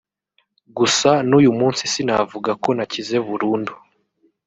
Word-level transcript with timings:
Gusa 0.77 1.11
n’uyu 1.27 1.51
munsi 1.59 1.83
sinavuga 1.93 2.51
ko 2.63 2.69
nakize 2.77 3.15
burundu 3.27 3.73